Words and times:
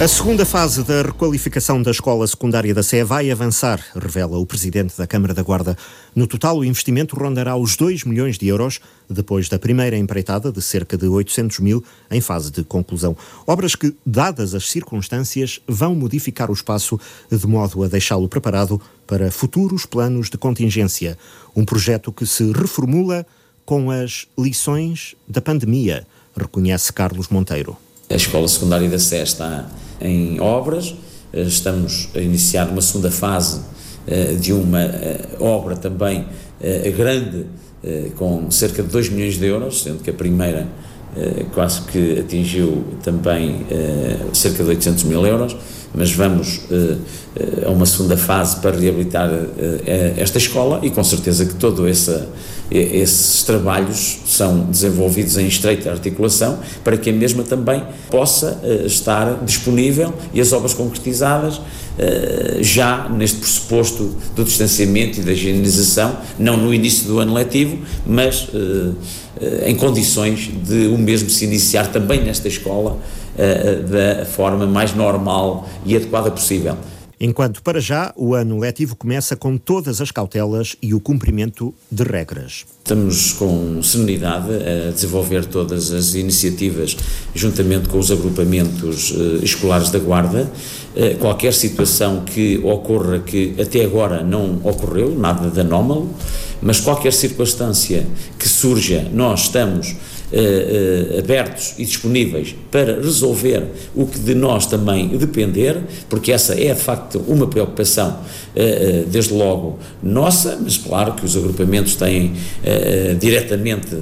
A 0.00 0.08
segunda 0.08 0.44
fase 0.44 0.82
da 0.82 1.02
requalificação 1.02 1.80
da 1.80 1.92
escola 1.92 2.26
secundária 2.26 2.74
da 2.74 2.82
Sé 2.82 3.04
vai 3.04 3.30
avançar, 3.30 3.80
revela 3.94 4.36
o 4.38 4.44
presidente 4.44 4.98
da 4.98 5.06
Câmara 5.06 5.32
da 5.32 5.40
Guarda. 5.40 5.78
No 6.16 6.26
total, 6.26 6.58
o 6.58 6.64
investimento 6.64 7.14
rondará 7.14 7.56
os 7.56 7.76
2 7.76 8.02
milhões 8.02 8.36
de 8.36 8.48
euros, 8.48 8.80
depois 9.08 9.48
da 9.48 9.56
primeira 9.56 9.96
empreitada 9.96 10.50
de 10.50 10.60
cerca 10.60 10.98
de 10.98 11.06
800 11.06 11.60
mil 11.60 11.84
em 12.10 12.20
fase 12.20 12.50
de 12.50 12.64
conclusão. 12.64 13.16
Obras 13.46 13.76
que, 13.76 13.94
dadas 14.04 14.52
as 14.52 14.68
circunstâncias, 14.68 15.60
vão 15.66 15.94
modificar 15.94 16.50
o 16.50 16.54
espaço 16.54 16.98
de 17.30 17.46
modo 17.46 17.84
a 17.84 17.88
deixá-lo 17.88 18.28
preparado 18.28 18.82
para 19.06 19.30
futuros 19.30 19.86
planos 19.86 20.28
de 20.28 20.36
contingência. 20.36 21.16
Um 21.54 21.64
projeto 21.64 22.10
que 22.10 22.26
se 22.26 22.50
reformula 22.50 23.24
com 23.64 23.92
as 23.92 24.26
lições 24.36 25.14
da 25.28 25.40
pandemia, 25.40 26.04
reconhece 26.36 26.92
Carlos 26.92 27.28
Monteiro. 27.28 27.76
A 28.10 28.16
escola 28.16 28.46
secundária 28.48 28.88
da 28.88 28.98
Sé 28.98 29.22
está 29.22 29.70
em 30.00 30.40
obras, 30.40 30.94
eh, 31.32 31.42
estamos 31.42 32.08
a 32.14 32.20
iniciar 32.20 32.68
uma 32.68 32.80
segunda 32.80 33.10
fase 33.10 33.60
eh, 34.06 34.34
de 34.34 34.52
uma 34.52 34.82
eh, 34.82 35.28
obra 35.40 35.76
também 35.76 36.26
grande, 36.96 37.44
com 38.16 38.50
cerca 38.50 38.82
de 38.82 38.88
2 38.88 39.10
milhões 39.10 39.36
de 39.36 39.44
euros, 39.44 39.82
sendo 39.82 40.02
que 40.02 40.08
a 40.08 40.12
primeira 40.14 40.66
quase 41.52 41.82
que 41.82 42.20
atingiu 42.20 42.84
também 43.02 43.66
cerca 44.32 44.62
de 44.62 44.70
800 44.70 45.04
mil 45.04 45.26
euros, 45.26 45.54
mas 45.94 46.12
vamos 46.12 46.60
a 47.64 47.70
uma 47.70 47.86
segunda 47.86 48.16
fase 48.16 48.56
para 48.56 48.76
reabilitar 48.76 49.30
esta 50.16 50.38
escola 50.38 50.80
e 50.82 50.90
com 50.90 51.04
certeza 51.04 51.46
que 51.46 51.54
todo 51.54 51.86
essa 51.86 52.28
esses 52.70 53.42
trabalhos 53.42 54.18
são 54.26 54.60
desenvolvidos 54.64 55.36
em 55.36 55.46
estreita 55.46 55.90
articulação 55.90 56.58
para 56.82 56.96
que 56.96 57.10
a 57.10 57.12
mesma 57.12 57.42
também 57.42 57.82
possa 58.10 58.58
uh, 58.62 58.86
estar 58.86 59.44
disponível 59.44 60.14
e 60.32 60.40
as 60.40 60.52
obras 60.52 60.72
concretizadas 60.72 61.58
uh, 61.58 61.62
já 62.60 63.08
neste 63.10 63.38
pressuposto 63.38 64.16
do 64.34 64.44
distanciamento 64.44 65.20
e 65.20 65.22
da 65.22 65.32
higienização, 65.32 66.16
não 66.38 66.56
no 66.56 66.72
início 66.72 67.06
do 67.06 67.18
ano 67.18 67.34
letivo, 67.34 67.78
mas 68.06 68.48
uh, 68.48 68.94
em 69.66 69.74
condições 69.74 70.50
de 70.64 70.86
o 70.86 70.96
mesmo 70.96 71.28
se 71.28 71.44
iniciar 71.44 71.88
também 71.88 72.22
nesta 72.22 72.46
escola 72.46 72.98
da 73.36 74.24
forma 74.26 74.64
mais 74.64 74.94
normal 74.94 75.68
e 75.84 75.96
adequada 75.96 76.30
possível. 76.30 76.76
Enquanto, 77.20 77.62
para 77.62 77.80
já, 77.80 78.12
o 78.16 78.34
ano 78.34 78.58
letivo 78.58 78.96
começa 78.96 79.36
com 79.36 79.56
todas 79.56 80.00
as 80.00 80.10
cautelas 80.10 80.76
e 80.82 80.92
o 80.92 81.00
cumprimento 81.00 81.72
de 81.90 82.02
regras. 82.02 82.66
Estamos 82.78 83.32
com 83.32 83.82
serenidade 83.82 84.48
a 84.52 84.90
desenvolver 84.90 85.46
todas 85.46 85.92
as 85.92 86.14
iniciativas 86.14 86.96
juntamente 87.34 87.88
com 87.88 87.98
os 87.98 88.10
agrupamentos 88.10 89.14
eh, 89.16 89.44
escolares 89.44 89.90
da 89.90 89.98
Guarda. 89.98 90.50
Eh, 90.96 91.14
qualquer 91.14 91.54
situação 91.54 92.24
que 92.24 92.60
ocorra 92.62 93.20
que 93.20 93.54
até 93.60 93.84
agora 93.84 94.22
não 94.22 94.60
ocorreu, 94.64 95.16
nada 95.16 95.48
de 95.48 95.60
anómalo, 95.60 96.10
mas 96.60 96.80
qualquer 96.80 97.12
circunstância 97.12 98.06
que 98.38 98.48
surja, 98.48 99.08
nós 99.12 99.42
estamos 99.42 99.96
uh, 100.32 101.18
abertos 101.18 101.74
e 101.78 101.84
disponíveis 101.84 102.54
para 102.70 102.96
resolver 102.96 103.64
o 103.94 104.06
que 104.06 104.18
de 104.18 104.34
nós 104.34 104.66
também 104.66 105.08
depender, 105.08 105.80
porque 106.08 106.32
essa 106.32 106.54
é 106.54 106.72
de 106.72 106.80
facto 106.80 107.22
uma 107.26 107.46
preocupação, 107.46 108.10
uh, 108.10 109.06
desde 109.06 109.32
logo 109.32 109.78
nossa, 110.02 110.58
mas 110.62 110.76
claro 110.76 111.12
que 111.12 111.24
os 111.24 111.36
agrupamentos 111.36 111.96
têm 111.96 112.32
diretamente 113.18 113.96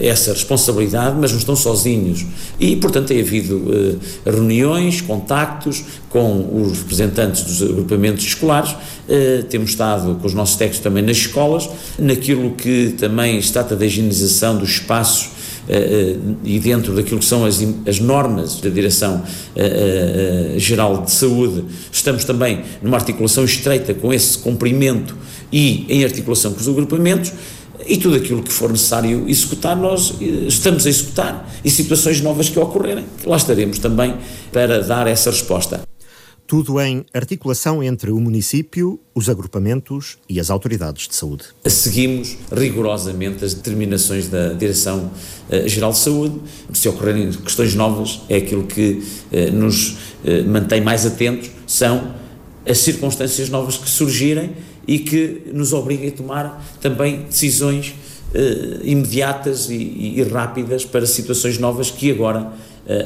essa 0.00 0.32
responsabilidade, 0.32 1.16
mas 1.18 1.30
não 1.32 1.38
estão 1.38 1.56
sozinhos. 1.56 2.24
E, 2.58 2.76
portanto, 2.76 3.08
tem 3.08 3.20
havido 3.20 3.98
reuniões, 4.24 5.00
contactos 5.00 5.84
com 6.08 6.62
os 6.62 6.78
representantes 6.78 7.42
dos 7.42 7.62
agrupamentos 7.62 8.24
escolares, 8.24 8.74
temos 9.50 9.70
estado 9.70 10.14
com 10.16 10.26
os 10.26 10.34
nossos 10.34 10.56
técnicos 10.56 10.80
também 10.80 11.02
nas 11.02 11.18
escolas, 11.18 11.68
naquilo 11.98 12.52
que 12.52 12.94
também 12.98 13.40
se 13.40 13.52
trata 13.52 13.76
da 13.76 13.84
higienização 13.84 14.56
dos 14.56 14.70
espaços 14.70 15.33
e 16.44 16.58
dentro 16.58 16.94
daquilo 16.94 17.20
que 17.20 17.24
são 17.24 17.44
as, 17.44 17.60
as 17.86 18.00
normas 18.00 18.60
da 18.60 18.68
Direção-Geral 18.68 20.96
eh, 20.96 21.04
de 21.04 21.10
Saúde, 21.10 21.64
estamos 21.90 22.24
também 22.24 22.62
numa 22.82 22.96
articulação 22.96 23.44
estreita 23.44 23.94
com 23.94 24.12
esse 24.12 24.38
cumprimento 24.38 25.16
e 25.52 25.86
em 25.88 26.04
articulação 26.04 26.52
com 26.52 26.60
os 26.60 26.68
agrupamentos 26.68 27.32
e 27.86 27.96
tudo 27.96 28.16
aquilo 28.16 28.42
que 28.42 28.52
for 28.52 28.70
necessário 28.70 29.24
executar, 29.28 29.76
nós 29.76 30.14
estamos 30.46 30.86
a 30.86 30.88
executar 30.88 31.50
e 31.64 31.70
situações 31.70 32.20
novas 32.20 32.48
que 32.48 32.58
ocorrerem, 32.58 33.04
lá 33.26 33.36
estaremos 33.36 33.78
também 33.78 34.14
para 34.52 34.82
dar 34.82 35.06
essa 35.06 35.30
resposta. 35.30 35.93
Tudo 36.56 36.80
em 36.80 37.04
articulação 37.12 37.82
entre 37.82 38.12
o 38.12 38.20
município, 38.20 39.00
os 39.12 39.28
agrupamentos 39.28 40.18
e 40.28 40.38
as 40.38 40.50
autoridades 40.50 41.08
de 41.08 41.16
saúde. 41.16 41.46
Seguimos 41.66 42.36
rigorosamente 42.52 43.44
as 43.44 43.54
determinações 43.54 44.28
da 44.28 44.52
Direção-Geral 44.52 45.90
eh, 45.90 45.92
de 45.92 45.98
Saúde. 45.98 46.40
Se 46.72 46.88
ocorrerem 46.88 47.32
questões 47.32 47.74
novas, 47.74 48.20
é 48.28 48.36
aquilo 48.36 48.68
que 48.68 49.02
eh, 49.32 49.50
nos 49.50 49.96
eh, 50.24 50.42
mantém 50.42 50.80
mais 50.80 51.04
atentos, 51.04 51.50
são 51.66 52.14
as 52.64 52.78
circunstâncias 52.78 53.48
novas 53.48 53.76
que 53.76 53.90
surgirem 53.90 54.52
e 54.86 55.00
que 55.00 55.50
nos 55.52 55.72
obriguem 55.72 56.10
a 56.10 56.12
tomar 56.12 56.64
também 56.80 57.22
decisões 57.22 57.96
imediatas 58.84 59.70
e, 59.70 59.74
e, 59.74 60.22
rápidas 60.22 60.84
para 60.84 61.04
situações 61.04 61.58
novas 61.58 61.90
que 61.90 62.12
agora 62.12 62.52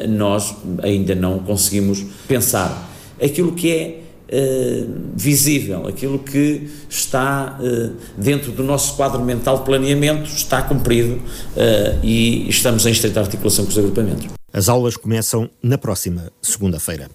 nós 0.09 0.55
ainda 0.83 1.15
não 1.15 1.39
conseguimos 1.39 2.05
pensar 2.27 2.98
aquilo 3.21 3.53
que 3.53 3.71
é 3.71 4.01
uh, 4.29 4.95
visível, 5.15 5.87
aquilo 5.87 6.19
que 6.19 6.69
está 6.89 7.59
uh, 7.61 7.93
dentro 8.17 8.53
do 8.53 8.63
nosso 8.63 8.97
quadro 8.97 9.23
mental 9.23 9.59
de 9.59 9.65
planeamento 9.65 10.31
está 10.31 10.63
cumprido 10.63 11.15
uh, 11.15 11.99
e 12.03 12.49
estamos 12.49 12.87
em 12.87 12.91
estreita 12.91 13.21
articulação 13.21 13.65
com 13.65 13.71
os 13.71 13.79
agrupamentos. 13.79 14.27
As 14.53 14.69
aulas 14.69 14.97
começam 14.97 15.51
na 15.63 15.77
próxima 15.77 16.33
segunda-feira. 16.41 17.07